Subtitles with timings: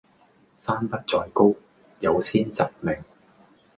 [0.57, 1.53] 山不在高，
[1.99, 2.95] 有仙則名